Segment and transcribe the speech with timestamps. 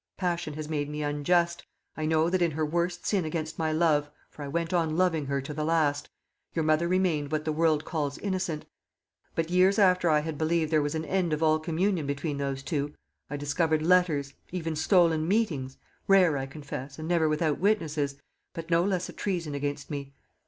[0.17, 1.63] Passion has made me unjust.
[1.95, 5.27] I know that in her worst sin against my love for I went on loving
[5.27, 6.09] her to the last
[6.55, 8.65] your mother remained what the world calls innocent.
[9.35, 12.63] But years after I had believed there was an end of all communion between those
[12.63, 12.95] two,
[13.29, 15.77] I discovered letters, even stolen meetings
[16.07, 18.15] rare, I confess, and never without witnesses,
[18.53, 20.15] but no less a treason against me.